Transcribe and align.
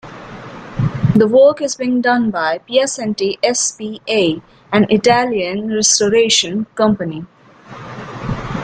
The 1.13 1.27
work 1.27 1.61
is 1.61 1.75
being 1.75 2.01
done 2.01 2.31
by 2.31 2.57
Piacenti 2.57 3.37
S.p.A., 3.43 4.41
an 4.73 4.87
Italian 4.89 5.69
restoration 5.75 6.65
company. 6.73 7.27